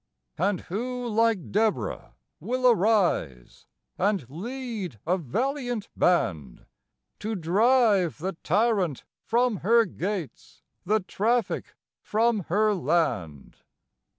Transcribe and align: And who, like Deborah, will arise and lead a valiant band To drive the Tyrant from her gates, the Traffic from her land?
And 0.39 0.61
who, 0.61 1.07
like 1.07 1.51
Deborah, 1.51 2.15
will 2.39 2.67
arise 2.67 3.67
and 3.99 4.27
lead 4.31 4.99
a 5.05 5.15
valiant 5.19 5.89
band 5.95 6.65
To 7.19 7.35
drive 7.35 8.17
the 8.17 8.33
Tyrant 8.43 9.03
from 9.21 9.57
her 9.57 9.85
gates, 9.85 10.63
the 10.87 11.01
Traffic 11.01 11.75
from 12.01 12.45
her 12.45 12.73
land? 12.73 13.57